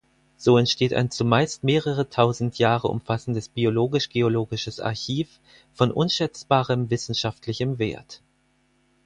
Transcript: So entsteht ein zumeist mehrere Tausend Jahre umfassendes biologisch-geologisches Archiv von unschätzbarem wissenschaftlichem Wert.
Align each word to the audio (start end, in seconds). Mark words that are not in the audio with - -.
So 0.35 0.57
entsteht 0.57 0.95
ein 0.95 1.11
zumeist 1.11 1.63
mehrere 1.63 2.09
Tausend 2.09 2.57
Jahre 2.57 2.87
umfassendes 2.87 3.49
biologisch-geologisches 3.49 4.79
Archiv 4.79 5.39
von 5.75 5.91
unschätzbarem 5.91 6.89
wissenschaftlichem 6.89 7.77
Wert. 7.77 8.23